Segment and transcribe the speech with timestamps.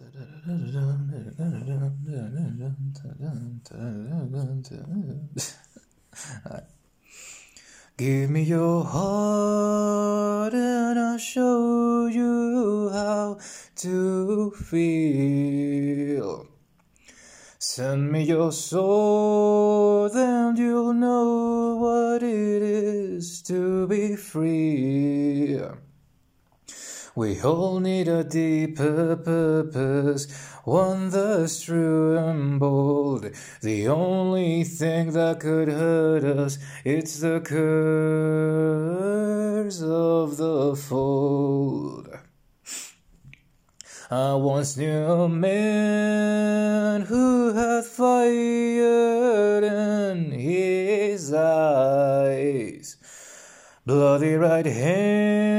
[7.98, 13.38] Give me your heart and I'll show you how
[13.76, 16.46] to feel.
[17.58, 25.60] Send me your soul, then you'll know what it is to be free.
[27.20, 30.26] We all need a deeper purpose,
[30.64, 33.30] one that's true and bold.
[33.60, 37.60] The only thing that could hurt us, it's the curse
[39.82, 42.08] of the fold.
[44.10, 52.96] I once knew a man who had fire in his eyes.
[53.84, 55.49] Bloody right hand,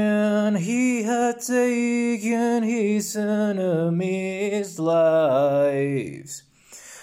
[0.56, 6.42] he had taken his enemies' lives.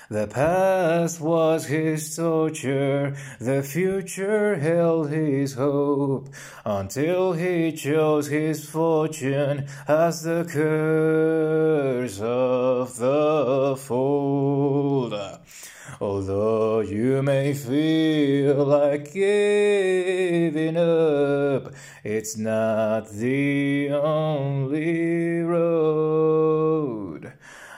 [0.09, 6.30] The past was his torture, the future held his hope,
[6.66, 15.39] until he chose his fortune as the curse of the fold.
[16.02, 21.73] Although you may feel like giving up,
[22.05, 27.33] it's not the only road.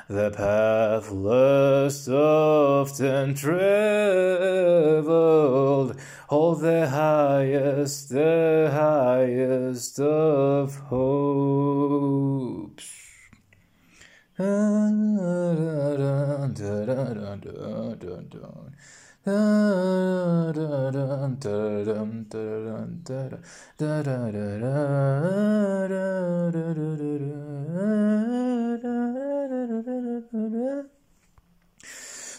[0.08, 3.60] The path less often traveled,
[6.28, 11.72] hold the highest, the highest of hopes.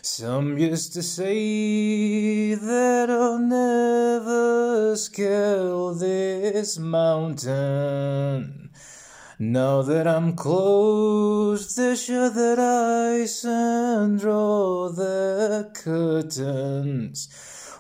[0.03, 8.62] Some used to say that I'll never scale this mountain.
[9.45, 17.27] Now that I'm close, they show that eyes and draw the curtains.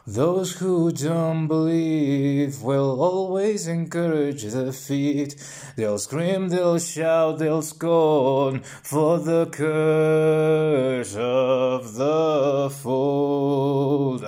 [0.05, 5.37] Those who don't believe will always encourage the feet.
[5.77, 14.25] They'll scream, they'll shout, they'll scorn for the curse of the fold.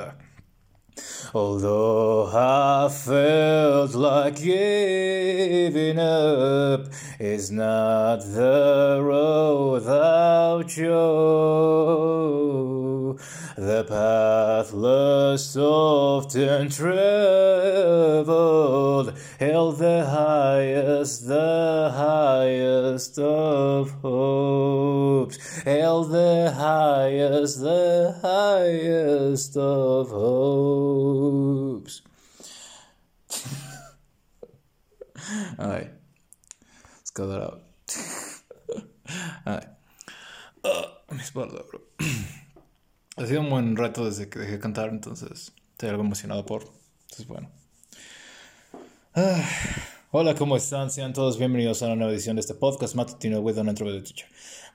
[1.37, 6.87] Although I felt like giving up
[7.19, 10.95] is not the road I'll chose.
[13.57, 17.17] The path less often traveled
[19.39, 32.03] held the highest, the highest of hopes, held the highest, the highest of hopes.
[35.61, 35.93] Alright,
[36.97, 37.63] let's cut that out.
[39.47, 39.69] Alright.
[40.65, 41.84] Uh, mi espalda, bro.
[43.17, 46.65] Ha sido un buen reto desde que dejé de cantar, entonces estoy algo emocionado por.
[47.03, 47.49] Entonces, bueno.
[49.15, 49.41] Ah,
[50.11, 50.91] hola, ¿cómo están?
[50.91, 54.27] Sean todos bienvenidos a una nueva edición de este podcast matutino with an introvert teacher.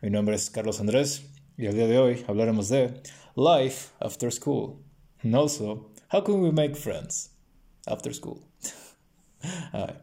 [0.02, 3.04] Mi nombre es Carlos Andrés y el día de hoy hablaremos de
[3.36, 4.78] Life After School.
[5.22, 7.36] And also, how can we make friends
[7.88, 8.40] after school?
[9.74, 9.96] Ay.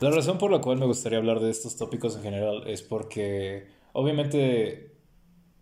[0.00, 3.68] La razón por la cual me gustaría hablar de estos tópicos en general es porque,
[3.94, 4.93] obviamente,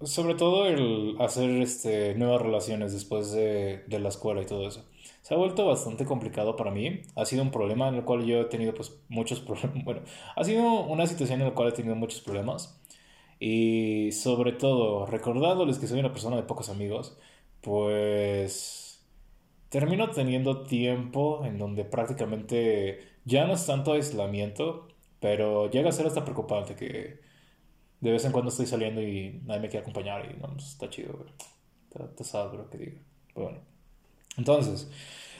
[0.04, 4.84] sobre todo el hacer este, nuevas relaciones después de, de, la escuela y todo eso.
[5.22, 7.02] Se ha vuelto bastante complicado para mí.
[7.16, 9.72] Ha sido un problema en el cual yo he tenido pues muchos problemas.
[9.84, 10.02] Bueno,
[10.36, 12.80] ha sido una situación en la cual he tenido muchos problemas.
[13.38, 17.18] Y sobre todo, recordándoles que soy una persona de pocos amigos,
[17.60, 19.04] pues
[19.68, 24.88] termino teniendo tiempo en donde prácticamente ya no es tanto aislamiento,
[25.18, 27.20] pero llega a ser hasta preocupante que
[28.02, 30.90] de vez en cuando estoy saliendo y nadie me quiere acompañar y no, pues, está
[30.90, 31.26] chido, bro.
[31.88, 33.00] Está, está sad, que diga.
[33.34, 33.58] Bueno,
[34.36, 34.90] entonces,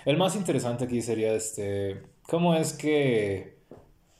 [0.04, 3.58] el más interesante aquí sería este, ¿cómo es que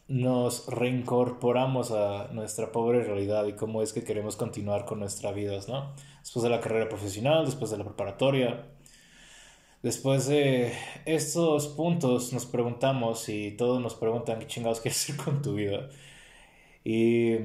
[0.09, 5.69] nos reincorporamos a nuestra pobre realidad y cómo es que queremos continuar con nuestras vidas,
[5.69, 5.95] ¿no?
[6.21, 8.67] Después de la carrera profesional, después de la preparatoria,
[9.85, 10.73] después de
[11.07, 15.89] estos puntos nos preguntamos y todos nos preguntan qué chingados quieres hacer con tu vida.
[16.85, 17.37] Y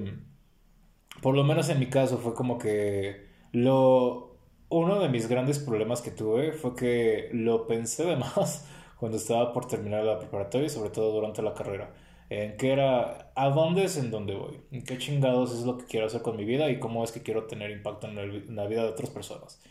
[1.22, 4.38] por lo menos en mi caso fue como que lo
[4.70, 8.68] uno de mis grandes problemas que tuve fue que lo pensé de más
[9.00, 11.94] cuando estaba por terminar la preparatoria y sobre todo durante la carrera.
[12.30, 15.86] en qué era, a dónde es en dónde voy, en qué chingados es lo que
[15.86, 18.84] quiero hacer con mi vida y cómo es que quiero tener impacto en, la vida
[18.84, 19.62] de otras personas.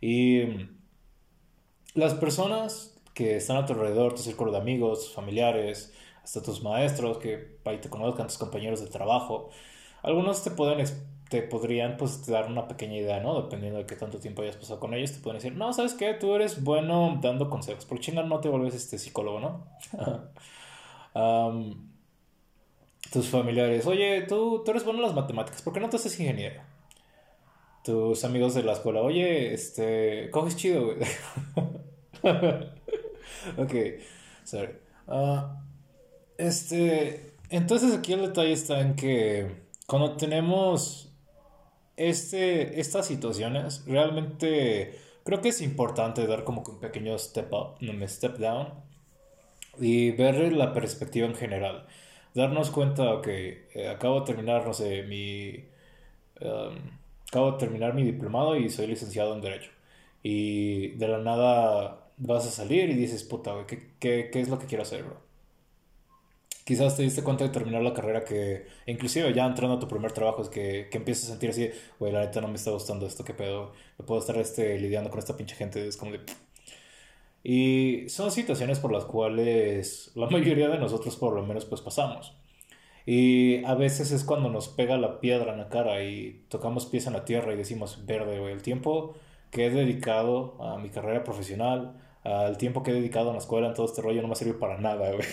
[0.00, 0.42] Y
[1.94, 7.18] las personas que están a tu alrededor, tu círculo de amigos, familiares, hasta tus maestros,
[7.18, 9.50] que ahí te conozcan, tus compañeros de trabajo,
[10.04, 10.80] algunos te pueden
[11.28, 13.42] te podrían pues dar una pequeña idea, ¿no?
[13.42, 16.14] Dependiendo de qué tanto tiempo hayas pasado con ellos, te pueden decir, no, ¿sabes qué?
[16.14, 19.66] Tú eres bueno dando consejos, por chingar no te vuelves este psicólogo, ¿no?
[23.12, 26.18] tus familiares, oye, tú, tú eres bueno en las matemáticas, ¿por qué no te haces
[26.20, 26.60] ingeniero?
[27.82, 30.98] Tus amigos de la escuela, oye, este, coges chido, güey.
[33.58, 33.74] ok,
[34.44, 34.72] sorry.
[35.06, 35.62] Ah,
[36.38, 41.12] este, entonces aquí el detalle está en que cuando tenemos
[41.96, 47.76] este, estas situaciones, realmente creo que es importante dar como que un pequeño step up,
[47.80, 48.68] un step down,
[49.80, 51.86] y ver la perspectiva en general
[52.34, 55.64] darnos cuenta, ok, eh, acabo de terminar, no sé, mi...
[56.40, 56.98] Um,
[57.28, 59.70] acabo de terminar mi diplomado y soy licenciado en Derecho.
[60.22, 64.48] Y de la nada vas a salir y dices, puta, güey, ¿qué, qué, qué es
[64.48, 65.23] lo que quiero hacer, bro?
[66.64, 70.12] Quizás te diste cuenta de terminar la carrera que, inclusive ya entrando a tu primer
[70.12, 73.06] trabajo, es que, que empiezas a sentir así, güey, la neta no me está gustando
[73.06, 76.20] esto, qué pedo, me puedo estar este, lidiando con esta pinche gente, es como de...
[77.42, 82.34] Y son situaciones por las cuales la mayoría de nosotros por lo menos pues pasamos.
[83.06, 87.06] Y a veces es cuando nos pega la piedra en la cara y tocamos pies
[87.06, 89.14] en la tierra y decimos, verde, güey, el tiempo
[89.50, 93.68] que he dedicado a mi carrera profesional, al tiempo que he dedicado en la escuela,
[93.68, 95.26] en todo este rollo, no me ha servido para nada, güey.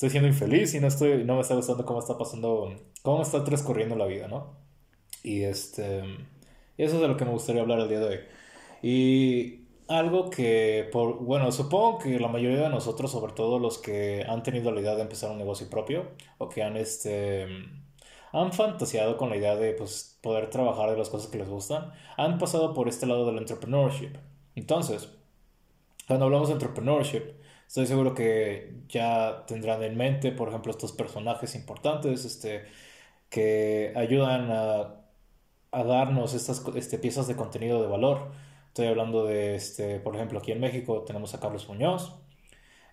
[0.00, 3.44] Estoy siendo infeliz y no, estoy, no me está gustando cómo está pasando, cómo está
[3.44, 4.56] transcurriendo la vida, ¿no?
[5.22, 5.98] Y este,
[6.78, 8.20] eso es de lo que me gustaría hablar el día de hoy.
[8.80, 14.24] Y algo que, por, bueno, supongo que la mayoría de nosotros, sobre todo los que
[14.26, 17.46] han tenido la idea de empezar un negocio propio o que han, este,
[18.32, 21.92] han fantaseado con la idea de pues, poder trabajar de las cosas que les gustan,
[22.16, 24.16] han pasado por este lado del entrepreneurship.
[24.54, 25.10] Entonces,
[26.06, 27.34] cuando hablamos de entrepreneurship,
[27.70, 32.64] estoy seguro que ya tendrán en mente, por ejemplo, estos personajes importantes este,
[33.30, 34.96] que ayudan a,
[35.72, 38.32] darnos estas este, piezas de contenido de valor
[38.68, 42.16] Estoy hablando de, este, por ejemplo, aquí en México tenemos a Carlos Muñoz.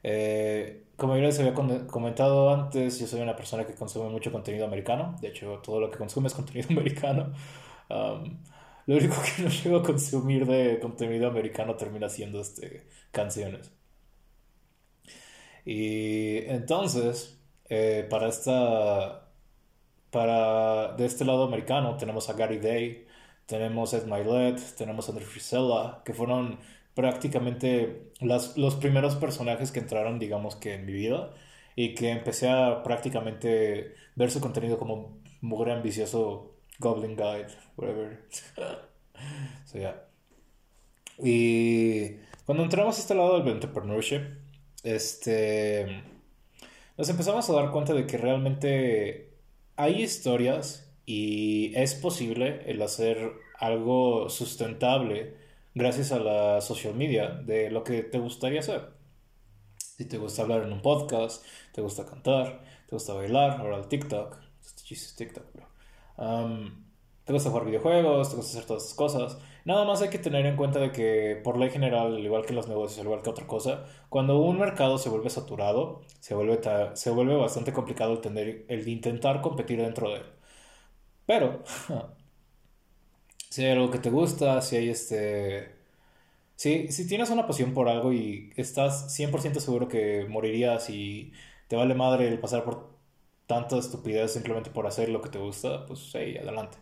[0.04, 4.66] Eh, como yo les había comentado antes, yo soy una persona que consume mucho contenido
[4.66, 5.16] americano.
[5.22, 7.34] De hecho, todo lo que consume es contenido americano.
[7.90, 13.77] lo único que no llego a consumir de contenido americano termina siendo este, canciones.
[15.70, 17.38] Y entonces,
[17.68, 19.28] eh, para esta,
[20.12, 23.06] para de este lado americano tenemos a Gary Day,
[23.48, 26.58] tenemos Ed Milet, tenemos a Andrew Frisella, que fueron
[26.94, 31.34] prácticamente las, los primeros personajes que entraron, digamos que en mi vida,
[31.76, 38.26] y que empecé a prácticamente ver su contenido como mugre ambicioso Goblin Guide, whatever.
[39.66, 40.02] so, yeah.
[41.22, 44.47] Y cuando entramos a este lado del entrepreneurship,
[44.84, 46.04] este,
[46.98, 49.34] nos empezamos a dar cuenta de que realmente
[49.76, 55.36] hay historias y es posible el hacer algo sustentable
[55.74, 58.90] gracias a la social media de lo que te gustaría hacer.
[59.78, 63.88] Si te gusta hablar en un podcast, te gusta cantar, te gusta bailar, ahora el
[63.88, 64.38] TikTok,
[65.18, 65.46] TikTok,
[67.26, 69.38] te gusta jugar videojuegos, te gusta hacer todas esas cosas.
[69.68, 72.54] Nada más hay que tener en cuenta de que por ley general, al igual que
[72.54, 76.60] los negocios, al igual que otra cosa, cuando un mercado se vuelve saturado, se vuelve,
[76.96, 80.24] se vuelve bastante complicado el, tener, el intentar competir dentro de él.
[81.26, 81.64] Pero,
[83.50, 85.76] si hay algo que te gusta, si hay este...
[86.56, 91.34] Si, si tienes una pasión por algo y estás 100% seguro que morirías y
[91.68, 92.90] te vale madre el pasar por
[93.48, 96.78] tanta estupidez simplemente por hacer lo que te gusta, pues sí, adelante.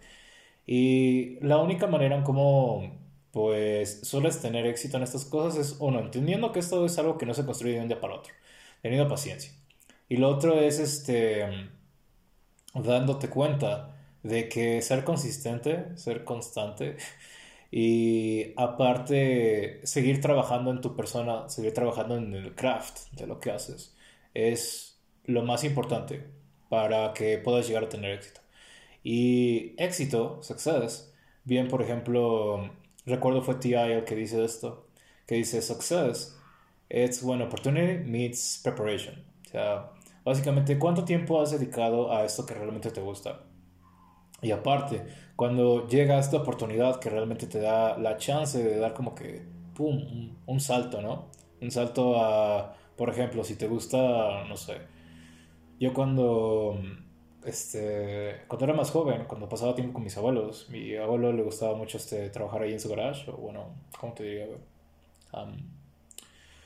[0.65, 2.99] Y la única manera en cómo
[3.31, 7.25] pues sueles tener éxito en estas cosas es uno, entendiendo que esto es algo que
[7.25, 8.33] no se construye de un día para otro,
[8.81, 9.51] teniendo paciencia.
[10.07, 11.45] Y lo otro es este
[12.73, 16.97] dándote cuenta de que ser consistente, ser constante
[17.71, 23.51] y aparte seguir trabajando en tu persona, seguir trabajando en el craft de lo que
[23.51, 23.95] haces
[24.33, 26.25] es lo más importante
[26.69, 28.44] para que puedas llegar a tener éxito.
[29.07, 32.71] Y éxito, success, bien por ejemplo,
[33.05, 34.87] recuerdo fue TI el que dice esto,
[35.27, 36.35] que dice success,
[36.89, 39.23] it's when opportunity meets preparation.
[39.45, 39.91] O sea,
[40.23, 43.43] básicamente, ¿cuánto tiempo has dedicado a esto que realmente te gusta?
[44.41, 49.13] Y aparte, cuando llega esta oportunidad que realmente te da la chance de dar como
[49.13, 49.45] que,
[49.75, 51.27] ¡pum!, un, salto, ¿no?
[51.61, 54.77] Un salto a, por ejemplo, si te gusta, no sé,
[55.79, 56.79] yo cuando,
[57.45, 61.75] este, cuando era más joven, cuando pasaba tiempo con mis abuelos, mi abuelo le gustaba
[61.75, 64.47] mucho este, trabajar ahí en su garage, o bueno, ¿cómo te diría?
[65.33, 65.55] Um,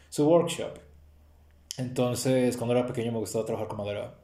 [0.10, 0.80] su workshop.
[1.78, 4.16] Entonces, cuando era pequeño me gustaba trabajar con madera.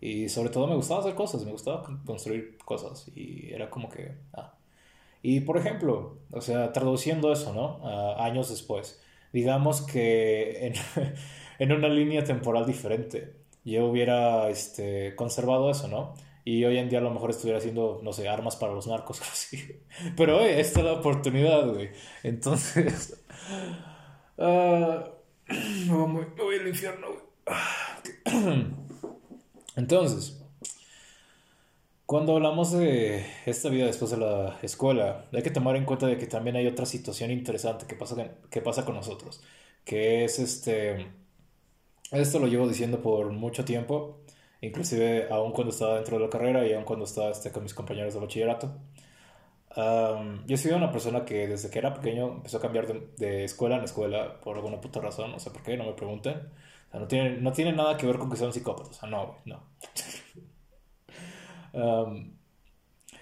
[0.00, 3.08] Y sobre todo me gustaba hacer cosas, me gustaba construir cosas.
[3.14, 4.16] Y era como que...
[4.32, 4.54] Ah.
[5.22, 7.80] Y por ejemplo, o sea, traduciendo eso, ¿no?
[8.20, 9.00] años después.
[9.32, 10.74] Digamos que en,
[11.58, 16.14] en, una línea temporal diferente, yo hubiera este, conservado eso, ¿no?
[16.44, 19.20] Y hoy en día a lo mejor estuviera haciendo, no sé, armas para los narcos
[19.20, 19.80] o así.
[20.16, 21.90] Pero, esta es la oportunidad, güey.
[22.22, 23.24] Entonces...
[25.88, 27.22] Uh, me voy al infierno, güey.
[29.76, 30.42] Entonces,
[32.06, 36.18] cuando hablamos de esta vida después de la escuela, hay que tomar en cuenta de
[36.18, 39.42] que también hay otra situación interesante que pasa, que pasa con nosotros,
[39.84, 41.10] que es este,
[42.20, 44.20] esto lo llevo diciendo por mucho tiempo,
[44.60, 47.74] inclusive aún cuando estaba dentro de la carrera y aún cuando estaba este, con mis
[47.74, 48.72] compañeros de bachillerato.
[50.46, 53.76] yo soy una persona que desde que era pequeño empezó a cambiar de, de, escuela
[53.76, 56.50] en escuela por alguna puta razón, no sé por qué, no me pregunten.
[56.92, 59.38] no tiene, no tiene nada que ver con que sea un psicópata, o sea, no,
[59.46, 59.62] no.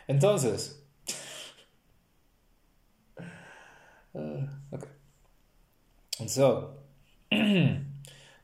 [0.08, 0.84] entonces,
[4.14, 4.90] uh, okay.
[6.26, 6.76] So,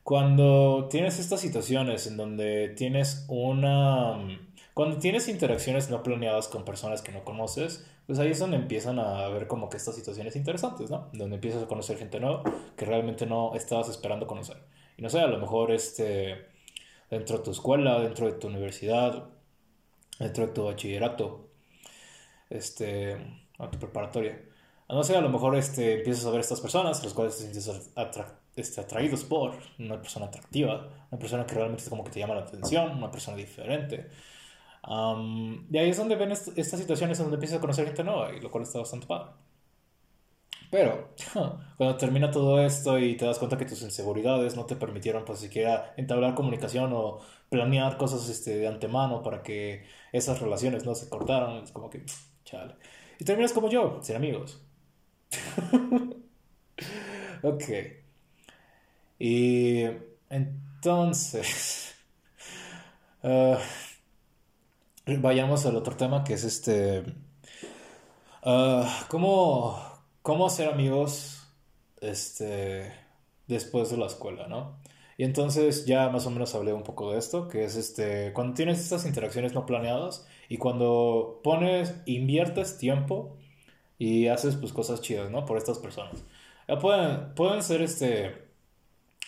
[0.07, 4.17] cuando tienes estas situaciones en donde tienes una...
[4.73, 8.99] Cuando tienes interacciones no planeadas con personas que no conoces, pues ahí es donde empiezan
[8.99, 11.09] a ver como que estas situaciones interesantes, ¿no?
[11.11, 12.41] Donde empiezas a conocer gente nueva
[12.77, 14.55] que realmente no estabas esperando conocer.
[14.95, 16.45] Y no sé, a lo mejor este,
[17.11, 19.25] dentro de tu escuela, dentro de tu universidad,
[20.19, 21.49] dentro de tu bachillerato,
[22.49, 23.17] este,
[23.59, 24.41] a tu preparatoria.
[24.87, 27.91] No sé, a lo mejor este, empiezas a ver estas personas, los cuales te sientes
[28.57, 32.41] este, atraídos por una persona atractiva, una persona que realmente como que te llama la
[32.41, 34.09] atención, una persona diferente.
[35.69, 38.51] y ahí es donde ven estas situaciones donde empiezas a conocer gente nueva, y lo
[38.51, 39.31] cual está bastante padre.
[40.69, 41.09] Pero
[41.77, 45.39] cuando termina todo esto y te das cuenta que tus inseguridades no te permitieron pues
[45.39, 51.09] siquiera entablar comunicación o planear cosas este, de antemano para que esas relaciones no se
[51.09, 52.03] cortaran, es como que,
[52.43, 52.75] chale.
[53.19, 54.61] Y terminas como yo, sin amigos.
[57.43, 57.63] ok.
[59.19, 59.83] Y
[60.29, 61.95] entonces,
[63.23, 63.57] uh,
[65.19, 67.03] vayamos al otro tema que es este,
[68.45, 69.97] uh, ¿cómo
[70.27, 71.47] cómo hacer amigos
[72.01, 72.91] este,
[73.47, 74.77] después de la escuela, ¿no?
[75.17, 78.53] Y entonces ya más o menos hablé un poco de esto, que es este, cuando
[78.53, 83.37] tienes estas interacciones no planeadas y cuando pones, inviertes tiempo
[83.97, 85.45] y haces pues cosas chidas, ¿no?
[85.45, 86.25] Por estas personas.
[86.81, 88.46] pueden, pueden ser este,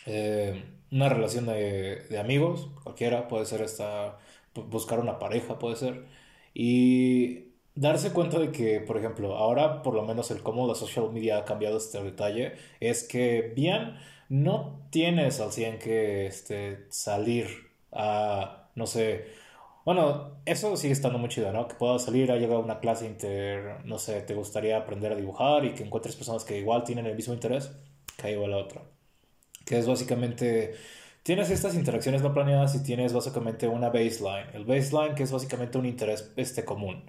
[0.09, 4.17] eh, una relación de, de, amigos, cualquiera, puede ser esta,
[4.55, 6.05] buscar una pareja, puede ser.
[6.53, 11.11] Y darse cuenta de que, por ejemplo, ahora por lo menos el cómo la social
[11.11, 13.95] media ha cambiado este detalle es que bien
[14.29, 17.47] no tienes al 100 que este, salir
[17.91, 19.25] a, no sé,
[19.85, 21.67] bueno, eso sigue estando muy chido, ¿no?
[21.67, 25.15] Que puedas salir a llegar a una clase inter, no sé, te gustaría aprender a
[25.15, 27.71] dibujar y que encuentres personas que igual tienen el mismo interés,
[28.17, 28.83] que ahí va la otra.
[29.69, 30.75] Que es básicamente,
[31.23, 34.49] tienes estas interacciones no planeadas y tienes básicamente una baseline.
[34.55, 37.05] El baseline que es básicamente un interés este, común.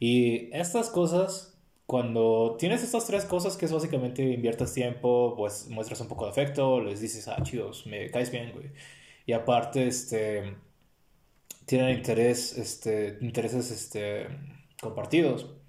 [0.00, 6.00] Y estas cosas, cuando tienes estas tres cosas, que es básicamente inviertes tiempo, pues muestras
[6.00, 8.72] un poco de afecto, les dices, ah, chidos, me caes bien, güey.
[9.26, 10.56] Y aparte, este,
[11.66, 14.28] tienen interés, este, intereses, este,
[14.80, 15.61] compartidos.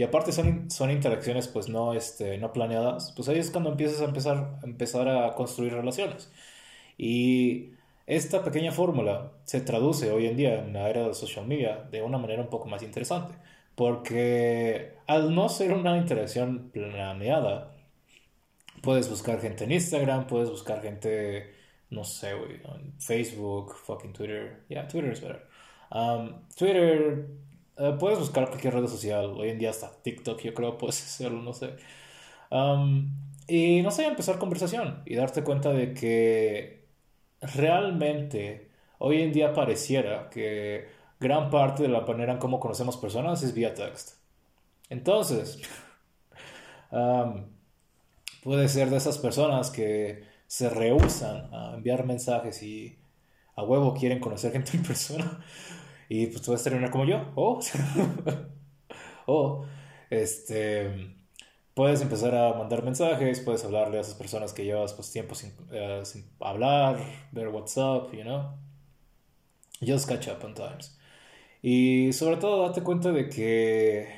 [0.00, 3.12] Y aparte son, son interacciones, pues, no, este, no planeadas.
[3.14, 6.32] Pues ahí es cuando empiezas a empezar, empezar a construir relaciones.
[6.96, 7.72] Y
[8.06, 12.00] esta pequeña fórmula se traduce hoy en día en la era de social media de
[12.00, 13.34] una manera un poco más interesante.
[13.74, 17.74] Porque al no ser una interacción planeada,
[18.80, 21.52] puedes buscar gente en Instagram, puedes buscar gente,
[21.90, 24.64] no sé, en Facebook, fucking Twitter.
[24.70, 25.46] Yeah, Twitter es better.
[25.90, 27.26] Um, Twitter,
[27.80, 29.32] eh, puedes buscar cualquier red social.
[29.36, 31.76] Hoy en día hasta TikTok, yo creo, puedes hacerlo, no sé.
[32.50, 33.10] Um,
[33.48, 36.86] y no sé, empezar conversación y darte cuenta de que
[37.40, 43.42] realmente hoy en día pareciera que gran parte de la manera en cómo conocemos personas
[43.42, 44.18] es vía text.
[44.90, 45.60] Entonces,
[48.44, 52.98] puede ser de esas personas que se rehusan a enviar mensajes y
[53.56, 55.40] a huevo quieren conocer gente en persona.
[56.10, 57.32] Y pues tú puedes terminar como yo.
[57.36, 57.60] O,
[59.26, 59.64] o
[60.10, 61.16] este,
[61.74, 65.52] puedes empezar a mandar mensajes, puedes hablarle a esas personas que llevas pues tiempo sin,
[65.72, 66.98] eh, sin hablar,
[67.32, 68.58] ver WhatsApp, you know.
[69.80, 70.98] just catch up on times.
[71.62, 74.08] Y sobre todo date cuenta de que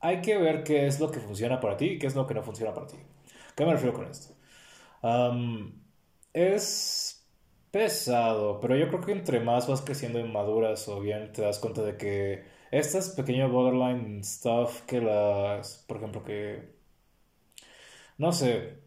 [0.00, 2.34] hay que ver qué es lo que funciona para ti y qué es lo que
[2.34, 2.96] no funciona para ti.
[3.56, 4.34] ¿Qué me refiero con esto?
[6.32, 7.17] es
[7.70, 11.58] pesado, pero yo creo que entre más vas creciendo en maduras o bien te das
[11.58, 16.76] cuenta de que estas pequeñas borderline stuff que las, por ejemplo, que,
[18.18, 18.78] no sé,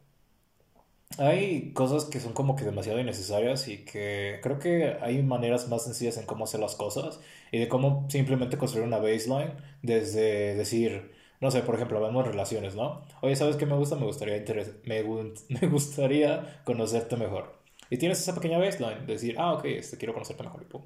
[1.17, 5.83] hay cosas que son como que demasiado innecesarias y que creo que hay maneras más
[5.83, 7.19] sencillas en cómo hacer las cosas
[7.51, 11.11] y de cómo simplemente construir una baseline desde decir,
[11.41, 13.03] no sé, por ejemplo, hablamos relaciones, ¿no?
[13.21, 13.95] Oye, ¿sabes qué me gusta?
[13.97, 14.41] Me gustaría,
[14.85, 15.03] me,
[15.61, 17.60] me gustaría conocerte mejor.
[17.91, 20.81] Y tienes esa pequeña baseline, decir, ah, ok, este, quiero conocerte mejor y pum.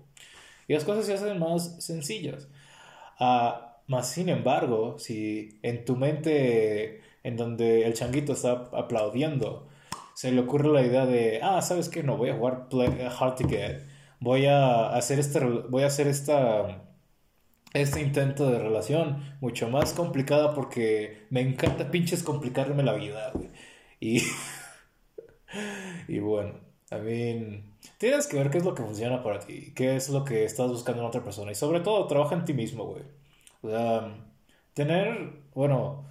[0.67, 2.47] Y las cosas se hacen más sencillas.
[3.19, 9.67] Ah, más sin embargo, si en tu mente, en donde el changuito está aplaudiendo,
[10.15, 12.01] se le ocurre la idea de, ah, ¿sabes qué?
[12.03, 12.67] No voy a jugar
[13.19, 13.85] Hard Ticket.
[14.19, 16.85] Voy a hacer este, voy a hacer esta,
[17.73, 23.31] este intento de relación mucho más complicada porque me encanta pinches complicarme la vida,
[23.99, 24.23] Y,
[26.07, 26.65] y bueno,
[26.97, 27.63] Mean,
[27.97, 30.69] tienes que ver qué es lo que funciona para ti, qué es lo que estás
[30.69, 33.03] buscando en otra persona y sobre todo trabaja en ti mismo, güey.
[33.61, 34.15] O sea,
[34.73, 36.05] tener, bueno,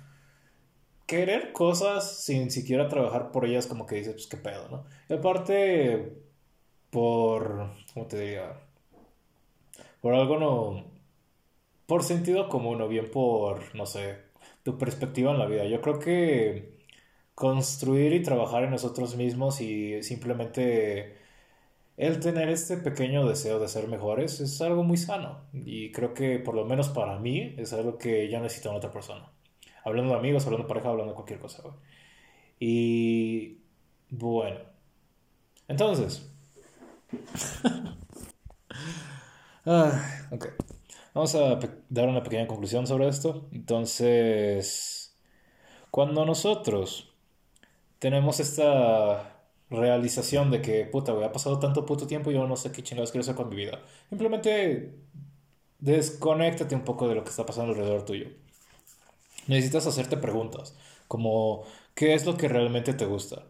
[1.07, 4.85] querer cosas sin siquiera trabajar por ellas, como que dices, pues qué pedo, ¿no?
[5.09, 6.23] Y aparte,
[6.91, 8.61] por, ¿cómo te diría?
[10.01, 10.85] Por algo no,
[11.87, 14.19] por sentido común o bien por, no sé,
[14.63, 15.65] tu perspectiva en la vida.
[15.67, 16.74] Yo creo que
[17.35, 21.17] construir y trabajar en nosotros mismos y simplemente
[21.97, 25.41] el tener este pequeño deseo de ser mejores es algo muy sano.
[25.53, 28.93] Y creo que por lo menos para mí es algo que ya necesito en otra
[28.93, 29.31] persona.
[29.85, 31.63] Hablando de amigos, hablando de pareja, hablando de cualquier cosa,
[32.59, 33.59] Y
[34.11, 34.61] bueno,
[35.69, 36.31] entonces,
[39.67, 40.47] ah, ok,
[41.15, 43.49] vamos a dar una pequeña conclusión sobre esto.
[43.53, 45.17] Entonces,
[45.91, 47.14] cuando nosotros
[48.05, 49.41] tenemos esta
[49.71, 52.83] realización de que, puta, güey, ha pasado tanto puto tiempo y yo no sé qué
[52.83, 53.81] chingados quiero hacer con mi vida.
[54.11, 54.95] Simplemente
[55.79, 58.29] desconéctate un poco de lo que está pasando alrededor tuyo
[59.47, 60.77] necesitas hacerte preguntas,
[61.09, 61.65] como
[61.95, 63.45] ¿qué es lo que realmente te gusta?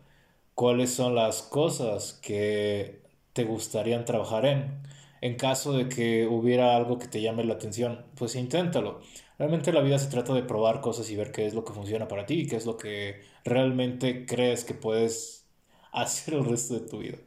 [0.55, 4.83] ¿Cuáles son las cosas que te gustarían trabajar en?
[5.21, 9.01] En caso de que hubiera algo que te llame la atención, pues inténtalo.
[9.39, 12.07] Realmente la vida se trata de probar cosas y ver qué es lo que funciona
[12.09, 15.47] para ti y qué es lo que realmente crees que puedes
[15.93, 17.19] hacer el resto de tu vida.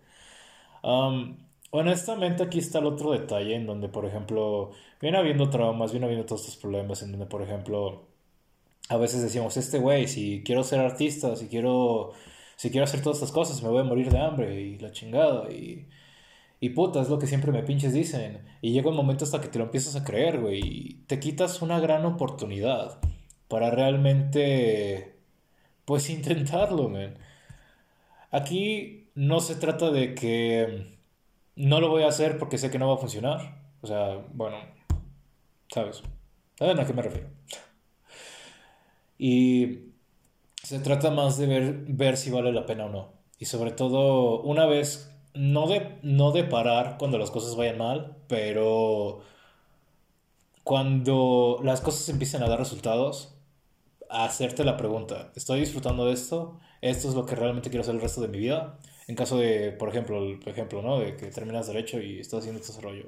[1.72, 6.26] honestamente aquí está el otro detalle en donde, por ejemplo, viene habiendo traumas, viene habiendo
[6.26, 8.08] todos estos problemas en donde, por ejemplo,
[8.90, 12.14] a veces decíamos, este güey, si quiero ser artista, si quiero,
[12.56, 15.52] si quiero hacer todas estas cosas, me voy a morir de hambre y la chingada.
[15.52, 15.88] Y,
[16.60, 18.44] y puta, es lo que siempre me pinches dicen.
[18.62, 20.60] Y llega un momento hasta que te lo empiezas a creer, güey.
[20.64, 23.00] Y te quitas una gran oportunidad
[23.48, 25.20] para realmente,
[25.86, 27.18] pues, intentarlo, man.
[28.32, 30.98] Aquí no se trata de que
[31.56, 33.62] no lo voy a hacer porque sé que no va a funcionar.
[33.82, 34.58] O sea, bueno,
[35.70, 36.04] ¿sabes?
[36.58, 37.30] ¿Saben a qué me refiero?
[39.20, 39.80] Y
[40.64, 43.14] se trata más de ver, ver si vale la pena o no.
[43.40, 48.18] Y sobre todo, una vez, no de, no de parar cuando las cosas vayan mal,
[48.28, 49.22] pero
[50.64, 53.36] cuando las cosas empiecen a dar resultados,
[54.10, 56.60] hacerte la pregunta, ¿estoy disfrutando de esto?
[56.82, 58.80] ¿Esto es lo que realmente quiero hacer el resto de mi vida?
[59.08, 61.00] En caso de, por ejemplo, el ejemplo, ¿no?
[61.00, 63.06] De que terminas derecho y estás haciendo este rollo,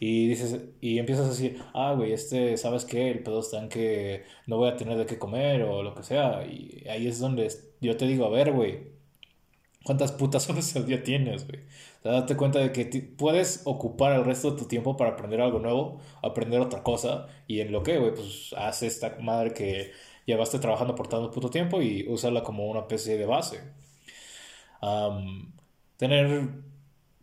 [0.00, 3.10] y dices, y empiezas a decir, ah, güey, este, ¿sabes qué?
[3.10, 6.02] El pedo está en que no voy a tener de qué comer o lo que
[6.02, 6.46] sea.
[6.46, 7.48] Y ahí es donde
[7.82, 8.92] yo te digo, a ver, güey,
[9.84, 11.60] ¿cuántas putas horas al día tienes, güey?
[12.02, 16.00] Date cuenta de que puedes ocupar el resto de tu tiempo para aprender algo nuevo,
[16.22, 17.26] aprender otra cosa.
[17.46, 19.92] Y en lo que, güey, pues haz esta madre que
[20.26, 23.60] llevaste trabajando por tanto puto tiempo y usarla como una especie de base.
[25.96, 26.48] tener,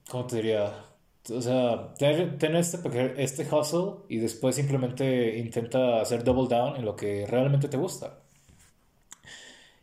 [0.09, 0.87] ¿cómo te diría?
[1.29, 6.95] o sea, tener, este, este hustle y después simplemente intenta hacer double down en lo
[6.95, 8.19] que realmente te gusta.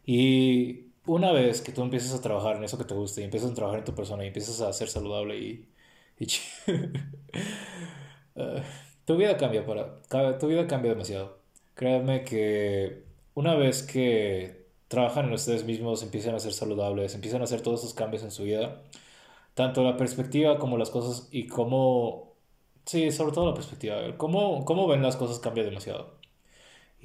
[0.07, 3.51] Y una vez que tú empiezas a trabajar en eso que te gusta y empiezas
[3.53, 5.69] a trabajar en tu persona y empiezas a ser saludable y...
[8.37, 8.63] Eh,
[9.05, 10.03] tu vida cambia para...
[10.39, 11.39] Tu vida cambia demasiado.
[11.75, 17.45] Créanme que una vez que trabajan en ustedes mismos, empiezan a ser saludables, empiezan a
[17.45, 18.83] hacer todos esos cambios en su vida,
[19.55, 22.35] tanto la perspectiva como las cosas y cómo,
[22.87, 26.19] sí, sobre todo la perspectiva, cómo, cómo ven las cosas cambia demasiado.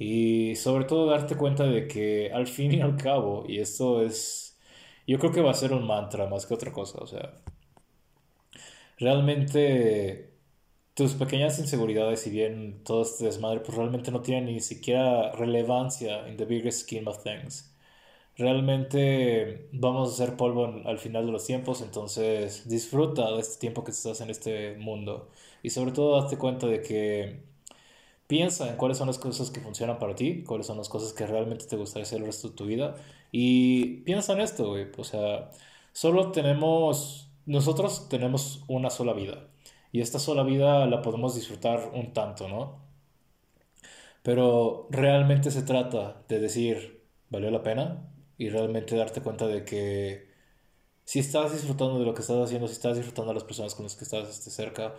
[0.00, 4.58] Y sobre todo darte cuenta de que al fin y al cabo, y esto es,
[5.06, 7.34] yo creo que va a ser un mantra más que otra cosa, o sea,
[8.98, 10.30] realmente
[10.94, 16.26] tus pequeñas inseguridades, si bien todo este desmadre, pues realmente no tienen ni siquiera relevancia
[16.28, 17.74] en the biggest scheme of things.
[18.36, 23.84] Realmente vamos a ser polvo al final de los tiempos, entonces disfruta de este tiempo
[23.84, 25.30] que estás en este mundo
[25.62, 27.49] y sobre todo date cuenta de que
[28.30, 31.26] piensa en cuáles son las cosas que funcionan para ti, cuáles son las cosas que
[31.26, 32.94] realmente te gustaría hacer el resto de tu vida
[33.32, 35.50] y piensa en esto, güey, o sea,
[35.92, 39.48] solo tenemos, nosotros tenemos una sola vida
[39.90, 42.78] y esta sola vida la podemos disfrutar un tanto, ¿no?
[44.22, 48.12] Pero realmente se trata de decir, ¿valió la pena?
[48.38, 50.30] Y realmente darte cuenta de que
[51.04, 53.84] si estás disfrutando de lo que estás haciendo, si estás disfrutando de las personas con
[53.84, 54.94] las que estás este, cerca,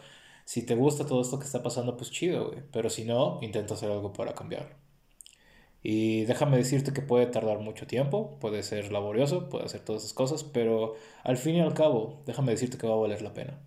[0.46, 2.64] si te gusta todo esto que está pasando, pues chido, güey.
[2.72, 4.78] Pero si no, intenta hacer algo para cambiar.
[5.84, 10.14] Y déjame decirte que puede tardar mucho tiempo, puede ser laborioso, puede hacer todas esas
[10.14, 13.60] cosas, pero al fin y al cabo, déjame decirte que va a valer la pena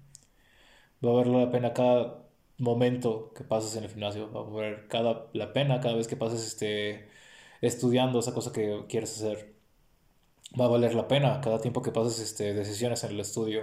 [1.04, 2.24] va a valer la pena cada
[2.58, 6.16] momento que pases en el gimnasio, va a valer cada, la pena cada vez que
[6.16, 7.08] pases este,
[7.60, 9.54] estudiando esa cosa que quieres hacer.
[10.58, 13.62] Va a valer la pena cada tiempo que pases este, de sesiones en el estudio.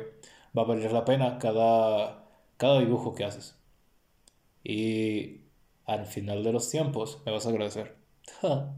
[0.58, 2.21] Va a valer la pena cada,
[2.62, 3.56] cada dibujo que haces.
[4.64, 5.42] Y
[5.86, 7.98] al final de los tiempos me vas a agradecer.
[8.44, 8.70] Yo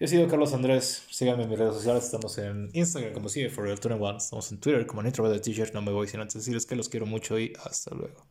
[0.00, 1.04] he sido Carlos Andrés.
[1.10, 2.04] Síganme en mis redes sociales.
[2.04, 3.78] Estamos en Instagram como sigue, for real
[4.16, 5.74] Estamos en Twitter como Nitro de T-shirt.
[5.74, 8.24] No me voy sin antes decirles que los quiero mucho y hasta luego.